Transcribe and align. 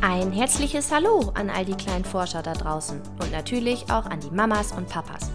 Ein 0.00 0.30
herzliches 0.30 0.92
Hallo 0.92 1.32
an 1.34 1.50
all 1.50 1.64
die 1.64 1.74
kleinen 1.74 2.04
Forscher 2.04 2.40
da 2.40 2.52
draußen 2.52 3.00
und 3.20 3.32
natürlich 3.32 3.90
auch 3.90 4.06
an 4.06 4.20
die 4.20 4.30
Mamas 4.30 4.70
und 4.70 4.88
Papas. 4.88 5.28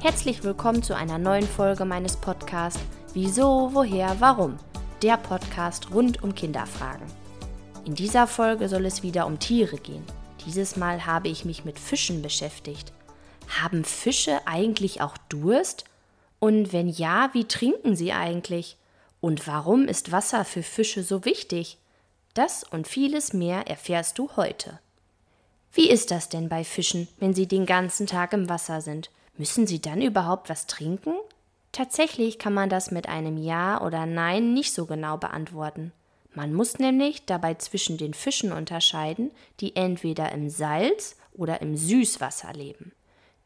Herzlich 0.00 0.42
willkommen 0.42 0.82
zu 0.82 0.96
einer 0.96 1.18
neuen 1.18 1.46
Folge 1.46 1.84
meines 1.84 2.16
Podcasts 2.16 2.80
Wieso, 3.14 3.70
woher, 3.72 4.16
warum? 4.18 4.56
Der 5.02 5.18
Podcast 5.18 5.92
rund 5.92 6.24
um 6.24 6.34
Kinderfragen. 6.34 7.06
In 7.84 7.94
dieser 7.94 8.26
Folge 8.26 8.68
soll 8.68 8.86
es 8.86 9.04
wieder 9.04 9.24
um 9.24 9.38
Tiere 9.38 9.76
gehen. 9.76 10.02
Dieses 10.44 10.76
Mal 10.76 11.06
habe 11.06 11.28
ich 11.28 11.44
mich 11.44 11.64
mit 11.64 11.78
Fischen 11.78 12.20
beschäftigt. 12.20 12.92
Haben 13.60 13.84
Fische 13.84 14.40
eigentlich 14.46 15.00
auch 15.00 15.16
Durst? 15.28 15.84
Und 16.40 16.72
wenn 16.72 16.88
ja, 16.88 17.30
wie 17.34 17.44
trinken 17.44 17.94
sie 17.94 18.12
eigentlich? 18.12 18.78
Und 19.20 19.46
warum 19.46 19.86
ist 19.86 20.10
Wasser 20.10 20.44
für 20.44 20.64
Fische 20.64 21.04
so 21.04 21.24
wichtig? 21.24 21.78
Das 22.34 22.64
und 22.64 22.86
vieles 22.86 23.32
mehr 23.32 23.66
erfährst 23.66 24.18
du 24.18 24.30
heute. 24.36 24.78
Wie 25.72 25.90
ist 25.90 26.10
das 26.10 26.28
denn 26.28 26.48
bei 26.48 26.64
Fischen, 26.64 27.08
wenn 27.18 27.34
sie 27.34 27.46
den 27.46 27.66
ganzen 27.66 28.06
Tag 28.06 28.32
im 28.32 28.48
Wasser 28.48 28.80
sind? 28.80 29.10
Müssen 29.36 29.66
sie 29.66 29.80
dann 29.80 30.02
überhaupt 30.02 30.48
was 30.48 30.66
trinken? 30.66 31.14
Tatsächlich 31.72 32.38
kann 32.38 32.54
man 32.54 32.68
das 32.68 32.90
mit 32.90 33.08
einem 33.08 33.36
Ja 33.36 33.80
oder 33.82 34.06
Nein 34.06 34.54
nicht 34.54 34.72
so 34.72 34.86
genau 34.86 35.16
beantworten. 35.16 35.92
Man 36.34 36.54
muss 36.54 36.78
nämlich 36.78 37.24
dabei 37.26 37.54
zwischen 37.54 37.98
den 37.98 38.14
Fischen 38.14 38.52
unterscheiden, 38.52 39.30
die 39.60 39.76
entweder 39.76 40.32
im 40.32 40.50
Salz 40.50 41.16
oder 41.32 41.60
im 41.60 41.76
Süßwasser 41.76 42.52
leben. 42.52 42.92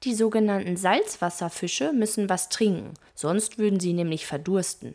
Die 0.05 0.15
sogenannten 0.15 0.77
Salzwasserfische 0.77 1.93
müssen 1.93 2.29
was 2.29 2.49
trinken, 2.49 2.95
sonst 3.15 3.59
würden 3.59 3.79
sie 3.79 3.93
nämlich 3.93 4.27
verdursten. 4.27 4.95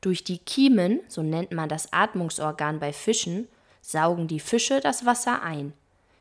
Durch 0.00 0.24
die 0.24 0.38
Kiemen, 0.38 1.00
so 1.08 1.22
nennt 1.22 1.52
man 1.52 1.68
das 1.68 1.92
Atmungsorgan 1.92 2.78
bei 2.78 2.92
Fischen, 2.92 3.48
saugen 3.80 4.28
die 4.28 4.40
Fische 4.40 4.80
das 4.80 5.04
Wasser 5.06 5.42
ein. 5.42 5.72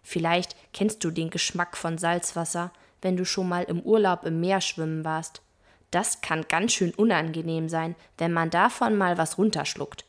Vielleicht 0.04 0.56
kennst 0.74 1.04
du 1.04 1.12
den 1.12 1.30
Geschmack 1.30 1.76
von 1.76 1.98
Salzwasser, 1.98 2.72
wenn 3.02 3.18
du 3.18 3.26
schon 3.26 3.50
mal 3.50 3.64
im 3.64 3.82
Urlaub 3.82 4.24
im 4.24 4.40
Meer 4.40 4.62
schwimmen 4.62 5.04
warst. 5.04 5.42
Das 5.92 6.22
kann 6.22 6.46
ganz 6.48 6.74
schön 6.74 6.94
unangenehm 6.94 7.70
sein, 7.70 7.96
wenn 8.18 8.34
man 8.34 8.50
davon 8.50 8.98
mal 8.98 9.18
was 9.18 9.38
runterschluckt. 9.38 10.06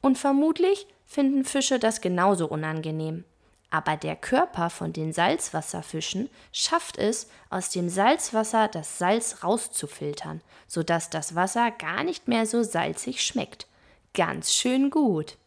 Und 0.00 0.18
vermutlich 0.18 0.86
finden 1.04 1.44
Fische 1.44 1.78
das 1.78 2.00
genauso 2.00 2.48
unangenehm. 2.48 3.24
Aber 3.74 3.96
der 3.96 4.14
Körper 4.14 4.70
von 4.70 4.92
den 4.92 5.12
Salzwasserfischen 5.12 6.30
schafft 6.52 6.96
es, 6.96 7.28
aus 7.50 7.70
dem 7.70 7.88
Salzwasser 7.88 8.68
das 8.68 8.98
Salz 8.98 9.42
rauszufiltern, 9.42 10.42
sodass 10.68 11.10
das 11.10 11.34
Wasser 11.34 11.72
gar 11.72 12.04
nicht 12.04 12.28
mehr 12.28 12.46
so 12.46 12.62
salzig 12.62 13.26
schmeckt. 13.26 13.66
Ganz 14.12 14.54
schön 14.54 14.90
gut. 14.90 15.38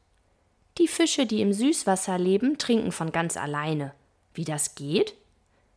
Die 0.78 0.90
Fische, 0.90 1.26
die 1.26 1.40
im 1.40 1.54
Süßwasser 1.54 2.18
leben, 2.18 2.58
trinken 2.58 2.92
von 2.92 3.14
ganz 3.14 3.38
alleine. 3.38 3.94
Wie 4.34 4.44
das 4.44 4.76
geht? 4.76 5.14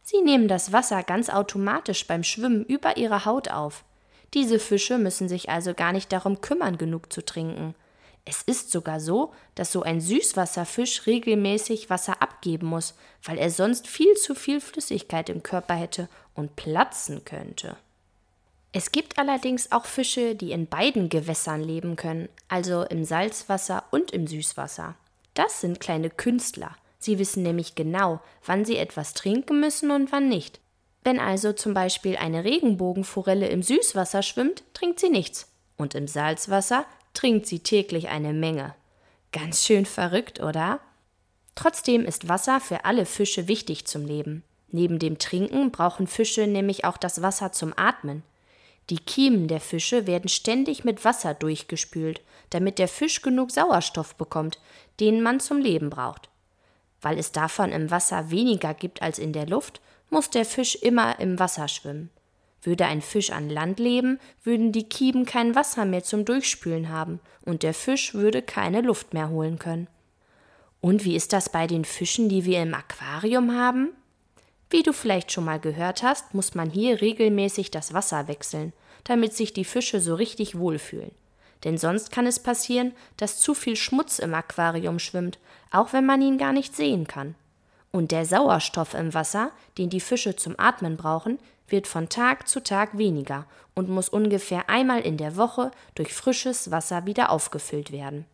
Sie 0.03 0.21
nehmen 0.21 0.49
das 0.49 0.73
Wasser 0.73 1.05
ganz 1.05 1.31
automatisch 1.31 2.05
beim 2.09 2.25
Schwimmen 2.25 2.65
über 2.65 2.97
ihre 2.97 3.27
Haut 3.27 3.49
auf. 3.49 3.85
Diese 4.35 4.59
Fische 4.59 4.99
müssen 4.99 5.29
sich 5.29 5.51
also 5.51 5.73
gar 5.73 5.93
nicht 5.93 6.11
darum 6.11 6.41
kümmern, 6.41 6.79
genug 6.79 7.13
zu 7.13 7.25
trinken. 7.25 7.77
Es 8.25 8.43
ist 8.43 8.71
sogar 8.71 9.01
so, 9.01 9.33
dass 9.55 9.73
so 9.73 9.83
ein 9.83 10.01
Süßwasserfisch 10.01 11.07
regelmäßig 11.07 11.91
Wasser 11.91 12.23
abgeben 12.23 12.67
muss, 12.67 12.95
weil 13.25 13.39
er 13.39 13.51
sonst 13.51 13.87
viel 13.87 14.15
zu 14.15 14.35
viel 14.35 14.61
Flüssigkeit 14.61 15.29
im 15.29 15.43
Körper 15.43 15.75
hätte 15.75 16.09
und 16.35 16.57
platzen 16.57 17.25
könnte. 17.25 17.77
Es 18.73 18.93
gibt 18.93 19.19
allerdings 19.19 19.73
auch 19.73 19.85
Fische, 19.85 20.37
die 20.37 20.53
in 20.53 20.69
beiden 20.69 21.09
Gewässern 21.09 21.61
leben 21.61 21.97
können, 21.97 22.29
also 22.49 22.85
im 22.85 23.05
Salzwasser 23.05 23.85
und 23.91 24.13
im 24.13 24.29
Süßwasser. 24.29 24.95
Das 25.35 25.61
sind 25.61 25.81
kleine 25.81 26.11
Künstler. 26.11 26.77
Sie 26.99 27.19
wissen 27.19 27.43
nämlich 27.43 27.75
genau, 27.75 28.21
wann 28.45 28.65
sie 28.65 28.77
etwas 28.77 29.15
trinken 29.15 29.59
müssen 29.59 29.91
und 29.91 30.13
wann 30.13 30.29
nicht. 30.29 30.61
Wenn 31.03 31.19
also 31.19 31.53
zum 31.53 31.75
Beispiel 31.75 32.17
eine 32.17 32.45
Regenbogenforelle 32.45 33.49
im 33.49 33.63
Süßwasser 33.63 34.23
schwimmt, 34.23 34.63
trinkt 34.75 35.01
sie 35.01 35.09
nichts. 35.09 35.49
Und 35.77 35.95
im 35.95 36.07
Salzwasser 36.07 36.85
trinkt 37.15 37.47
sie 37.47 37.61
täglich 37.61 38.09
eine 38.09 38.33
Menge. 38.33 38.75
Ganz 39.33 39.65
schön 39.65 39.87
verrückt, 39.87 40.41
oder? 40.41 40.81
Trotzdem 41.55 42.05
ist 42.05 42.29
Wasser 42.29 42.61
für 42.61 42.85
alle 42.85 43.07
Fische 43.07 43.49
wichtig 43.49 43.87
zum 43.87 44.07
Leben. 44.07 44.43
Neben 44.73 44.99
dem 44.99 45.19
Trinken 45.19 45.71
brauchen 45.71 46.07
Fische 46.07 46.47
nämlich 46.47 46.85
auch 46.85 46.97
das 46.97 47.23
Wasser 47.23 47.53
zum 47.53 47.73
Atmen. 47.77 48.23
Die 48.89 48.99
Kiemen 48.99 49.47
der 49.47 49.61
Fische 49.61 50.07
werden 50.07 50.29
ständig 50.29 50.85
mit 50.85 51.05
Wasser 51.05 51.35
durchgespült, 51.35 52.21
damit 52.51 52.79
der 52.79 52.89
Fisch 52.89 53.23
genug 53.23 53.51
Sauerstoff 53.51 54.17
bekommt, 54.17 54.59
den 54.99 55.23
man 55.23 55.39
zum 55.39 55.59
Leben 55.59 55.91
braucht. 55.91 56.29
Weil 57.01 57.19
es 57.19 57.33
davon 57.33 57.73
im 57.73 57.91
Wasser 57.91 58.31
weniger 58.31 58.75
gibt 58.75 59.03
als 59.03 59.19
in 59.19 59.33
der 59.33 59.47
Luft, 59.47 59.81
muss 60.11 60.31
der 60.31 60.45
Fisch 60.45 60.75
immer 60.75 61.21
im 61.21 61.39
Wasser 61.39 61.69
schwimmen. 61.69 62.11
Würde 62.63 62.85
ein 62.87 63.01
Fisch 63.01 63.31
an 63.31 63.49
Land 63.49 63.79
leben, 63.79 64.19
würden 64.43 64.73
die 64.73 64.89
Kiemen 64.89 65.25
kein 65.25 65.55
Wasser 65.55 65.85
mehr 65.85 66.05
zum 66.05 66.25
Durchspülen 66.25 66.91
haben 66.91 67.21
und 67.45 67.63
der 67.63 67.75
Fisch 67.75 68.15
würde 68.15 68.43
keine 68.43 68.83
Luft 68.83 69.15
mehr 69.15 69.31
holen 69.31 69.59
können. 69.59 69.89
Und 70.81 71.05
wie 71.05 71.17
ist 71.17 71.33
das 71.33 71.51
bei 71.51 71.67
den 71.67 71.85
Fischen, 71.85 72.29
die 72.29 72.45
wir 72.45 72.63
im 72.63 72.75
Aquarium 72.75 73.55
haben? 73.55 73.91
Wie 74.71 74.83
du 74.83 74.93
vielleicht 74.93 75.33
schon 75.33 75.45
mal 75.45 75.59
gehört 75.59 76.03
hast, 76.03 76.33
muss 76.33 76.55
man 76.55 76.71
hier 76.71 77.01
regelmäßig 77.01 77.71
das 77.71 77.93
Wasser 77.93 78.29
wechseln, 78.29 78.73
damit 79.05 79.35
sich 79.35 79.53
die 79.53 79.65
Fische 79.65 80.01
so 80.01 80.15
richtig 80.15 80.59
wohlfühlen. 80.59 81.11
Denn 81.65 81.77
sonst 81.77 82.13
kann 82.13 82.27
es 82.27 82.39
passieren, 82.39 82.93
dass 83.17 83.41
zu 83.41 83.55
viel 83.55 83.77
Schmutz 83.77 84.19
im 84.19 84.33
Aquarium 84.33 84.99
schwimmt, 84.99 85.39
auch 85.71 85.93
wenn 85.93 86.07
man 86.07 86.23
ihn 86.23 86.39
gar 86.39 86.53
nicht 86.53 86.75
sehen 86.75 87.07
kann. 87.07 87.35
Und 87.93 88.13
der 88.13 88.25
Sauerstoff 88.25 88.95
im 88.95 89.15
Wasser, 89.15 89.51
den 89.79 89.91
die 89.91 90.01
Fische 90.01 90.37
zum 90.37 90.55
Atmen 90.59 90.97
brauchen, 90.97 91.39
wird 91.69 91.87
von 91.87 92.09
Tag 92.09 92.49
zu 92.49 92.63
Tag 92.63 92.97
weniger 92.99 93.47
und 93.75 93.89
muss 93.89 94.09
ungefähr 94.09 94.69
einmal 94.69 95.01
in 95.01 95.17
der 95.17 95.37
Woche 95.37 95.71
durch 95.95 96.13
frisches 96.13 96.71
Wasser 96.71 97.07
wieder 97.07 97.31
aufgefüllt 97.31 97.93
werden. 97.93 98.27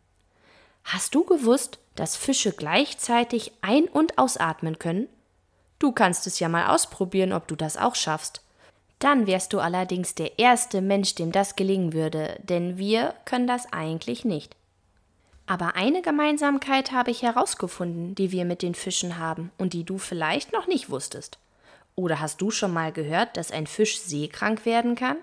Hast 0.85 1.15
du 1.15 1.25
gewusst, 1.25 1.79
dass 1.95 2.17
Fische 2.17 2.53
gleichzeitig 2.53 3.53
ein- 3.61 3.89
und 3.89 4.19
ausatmen 4.19 4.79
können? 4.79 5.09
Du 5.79 5.93
kannst 5.93 6.27
es 6.27 6.39
ja 6.39 6.49
mal 6.49 6.69
ausprobieren, 6.69 7.33
ob 7.33 7.49
du 7.49 7.57
das 7.57 7.77
auch 7.77 7.95
schaffst. 7.95 8.43
Dann 8.99 9.27
wärst 9.27 9.53
du 9.53 9.59
allerdings 9.59 10.15
der 10.15 10.39
erste 10.39 10.81
Mensch, 10.81 11.15
dem 11.15 11.33
das 11.33 11.57
gelingen 11.57 11.93
würde, 11.93 12.39
denn 12.43 12.79
wir 12.79 13.15
können 13.25 13.47
das 13.47 13.71
eigentlich 13.73 14.25
nicht. 14.25 14.57
Aber 15.47 15.77
eine 15.77 16.03
Gemeinsamkeit 16.03 16.91
habe 16.91 17.13
ich 17.13 17.23
herausgefunden, 17.23 18.15
die 18.17 18.33
wir 18.33 18.45
mit 18.45 18.63
den 18.63 18.75
Fischen 18.75 19.19
haben 19.19 19.53
und 19.59 19.73
die 19.73 19.85
du 19.85 19.97
vielleicht 19.99 20.53
noch 20.53 20.67
nicht 20.67 20.91
wusstest. 20.91 21.39
Oder 21.95 22.21
hast 22.21 22.41
du 22.41 22.51
schon 22.51 22.73
mal 22.73 22.93
gehört, 22.93 23.37
dass 23.37 23.53
ein 23.53 23.67
Fisch 23.67 24.01
seekrank 24.01 24.67
werden 24.67 24.97
kann? 24.97 25.17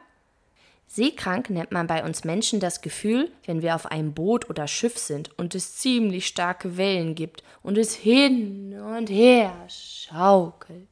Seekrank 0.88 1.50
nennt 1.50 1.72
man 1.72 1.88
bei 1.88 2.04
uns 2.04 2.24
Menschen 2.24 2.60
das 2.60 2.82
Gefühl, 2.82 3.32
wenn 3.46 3.62
wir 3.62 3.76
auf 3.76 3.88
einem 3.88 4.14
Boot 4.14 4.50
oder 4.50 4.68
Schiff 4.68 4.98
sind 4.98 5.38
und 5.38 5.56
es 5.56 5.76
ziemlich 5.78 6.28
starke 6.28 6.78
Wellen 6.78 7.16
gibt 7.16 7.44
und 7.62 7.78
es 7.78 7.94
hin 7.94 8.80
und 8.80 9.10
her 9.10 9.54
schaukelt. 9.70 10.88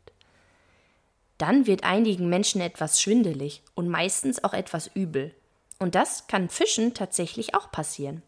Dann 1.38 1.68
wird 1.68 1.84
einigen 1.84 2.30
Menschen 2.30 2.62
etwas 2.62 3.02
schwindelig 3.02 3.64
und 3.75 3.90
meistens 3.90 4.44
auch 4.44 4.53
etwas 4.53 4.90
übel. 4.94 5.34
Und 5.80 5.96
das 5.96 6.28
kann 6.28 6.50
Fischen 6.50 6.94
tatsächlich 6.94 7.56
auch 7.56 7.72
passieren. 7.72 8.22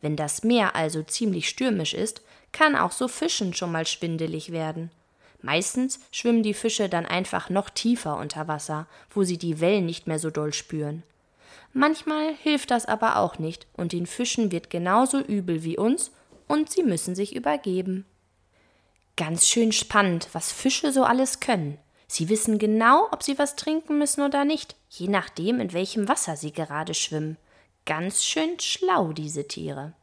Wenn 0.00 0.16
das 0.16 0.42
Meer 0.42 0.74
also 0.76 1.02
ziemlich 1.02 1.48
stürmisch 1.48 1.94
ist, 1.94 2.22
kann 2.52 2.76
auch 2.76 2.92
so 2.92 3.08
Fischen 3.08 3.54
schon 3.54 3.72
mal 3.72 3.86
schwindelig 3.86 4.52
werden. 4.52 4.90
Meistens 5.42 6.00
schwimmen 6.12 6.42
die 6.42 6.54
Fische 6.54 6.88
dann 6.88 7.06
einfach 7.06 7.48
noch 7.48 7.70
tiefer 7.70 8.16
unter 8.16 8.48
Wasser, 8.48 8.86
wo 9.10 9.24
sie 9.24 9.38
die 9.38 9.60
Wellen 9.60 9.86
nicht 9.86 10.06
mehr 10.06 10.18
so 10.18 10.30
doll 10.30 10.52
spüren. 10.52 11.02
Manchmal 11.72 12.34
hilft 12.34 12.70
das 12.70 12.86
aber 12.86 13.16
auch 13.16 13.38
nicht, 13.38 13.66
und 13.74 13.92
den 13.92 14.06
Fischen 14.06 14.52
wird 14.52 14.70
genauso 14.70 15.20
übel 15.20 15.62
wie 15.62 15.78
uns, 15.78 16.10
und 16.48 16.70
sie 16.70 16.82
müssen 16.82 17.14
sich 17.14 17.34
übergeben. 17.36 18.04
Ganz 19.16 19.46
schön 19.46 19.70
spannend, 19.70 20.28
was 20.32 20.50
Fische 20.50 20.92
so 20.92 21.04
alles 21.04 21.40
können. 21.40 21.78
Sie 22.08 22.28
wissen 22.28 22.58
genau, 22.58 23.06
ob 23.12 23.22
sie 23.22 23.38
was 23.38 23.54
trinken 23.54 23.98
müssen 23.98 24.22
oder 24.22 24.44
nicht, 24.44 24.74
je 24.88 25.06
nachdem, 25.06 25.60
in 25.60 25.72
welchem 25.72 26.08
Wasser 26.08 26.36
sie 26.36 26.52
gerade 26.52 26.92
schwimmen. 26.92 27.36
Ganz 27.86 28.24
schön 28.24 28.58
schlau, 28.60 29.12
diese 29.12 29.48
Tiere. 29.48 29.94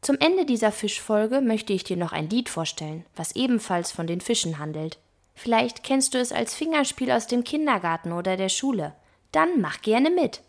Zum 0.00 0.18
Ende 0.20 0.44
dieser 0.44 0.70
Fischfolge 0.70 1.40
möchte 1.40 1.72
ich 1.72 1.82
dir 1.82 1.96
noch 1.96 2.12
ein 2.12 2.30
Lied 2.30 2.48
vorstellen, 2.48 3.04
was 3.16 3.34
ebenfalls 3.34 3.90
von 3.90 4.06
den 4.06 4.20
Fischen 4.20 4.58
handelt. 4.58 4.98
Vielleicht 5.34 5.82
kennst 5.82 6.14
du 6.14 6.18
es 6.18 6.32
als 6.32 6.54
Fingerspiel 6.54 7.10
aus 7.10 7.26
dem 7.26 7.44
Kindergarten 7.44 8.12
oder 8.12 8.36
der 8.36 8.48
Schule. 8.48 8.94
Dann 9.32 9.60
mach 9.60 9.82
gerne 9.82 10.10
mit. 10.10 10.40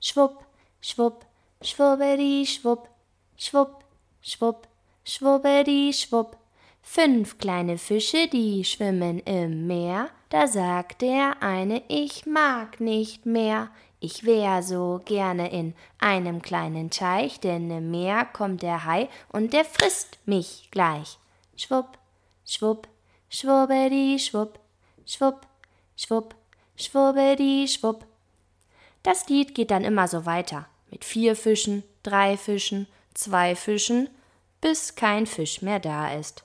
Schwupp, 0.00 0.44
schwupp, 0.80 1.26
schwubberi, 1.62 2.46
schwupp, 2.46 2.88
schwupp, 3.36 3.84
schwupp, 4.22 4.66
schwubberi, 5.04 5.92
schwupp. 5.92 6.38
Fünf 6.82 7.38
kleine 7.38 7.76
Fische, 7.76 8.28
die 8.28 8.64
schwimmen 8.64 9.20
im 9.20 9.66
Meer. 9.66 10.08
Da 10.30 10.46
sagt 10.46 11.02
der 11.02 11.42
eine, 11.42 11.82
ich 11.88 12.24
mag 12.24 12.80
nicht 12.80 13.26
mehr. 13.26 13.70
Ich 14.02 14.24
wär 14.24 14.62
so 14.62 15.02
gerne 15.04 15.52
in 15.52 15.74
einem 15.98 16.40
kleinen 16.40 16.88
Teich, 16.88 17.38
denn 17.38 17.70
im 17.70 17.90
Meer 17.90 18.24
kommt 18.24 18.62
der 18.62 18.86
Hai 18.86 19.10
und 19.28 19.52
der 19.52 19.66
frisst 19.66 20.18
mich 20.24 20.68
gleich. 20.70 21.18
Schwupp, 21.54 21.98
schwupp, 22.46 22.88
schwubbedi, 23.28 24.18
schwupp, 24.18 24.58
schwupp, 25.04 25.46
schwupp, 25.98 26.34
schwubbedi, 26.76 27.68
schwupp. 27.68 28.06
Das 29.02 29.28
Lied 29.28 29.54
geht 29.54 29.70
dann 29.70 29.84
immer 29.84 30.08
so 30.08 30.24
weiter, 30.24 30.66
mit 30.90 31.04
vier 31.04 31.36
Fischen, 31.36 31.82
drei 32.02 32.38
Fischen, 32.38 32.86
zwei 33.12 33.54
Fischen, 33.54 34.08
bis 34.62 34.94
kein 34.94 35.26
Fisch 35.26 35.60
mehr 35.60 35.78
da 35.78 36.14
ist. 36.14 36.44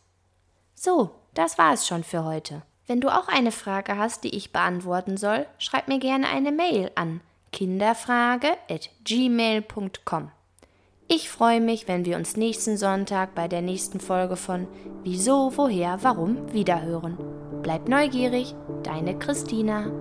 So, 0.74 1.12
das 1.34 1.58
war 1.58 1.74
es 1.74 1.88
schon 1.88 2.04
für 2.04 2.26
heute. 2.26 2.64
Wenn 2.86 3.00
du 3.00 3.08
auch 3.08 3.30
eine 3.30 3.54
Frage 3.54 3.98
hast, 3.98 4.26
die 4.26 4.36
ich 4.36 4.52
beantworten 4.52 5.16
soll, 5.16 5.48
schreib 5.58 5.88
mir 5.88 6.00
gerne 6.00 6.28
eine 6.28 6.52
Mail 6.52 6.92
an 6.96 7.22
kinderfrage@gmail.com. 7.56 10.32
Ich 11.08 11.30
freue 11.30 11.62
mich, 11.62 11.88
wenn 11.88 12.04
wir 12.04 12.18
uns 12.18 12.36
nächsten 12.36 12.78
Sonntag 12.78 13.36
bei 13.36 13.48
der 13.48 13.62
nächsten 13.62 14.00
Folge 14.00 14.36
von 14.36 14.66
Wieso, 15.04 15.54
woher, 15.56 16.00
warum 16.02 16.52
wiederhören. 16.52 17.16
Bleib 17.62 17.88
neugierig, 17.88 18.56
deine 18.84 19.16
Christina. 19.18 19.92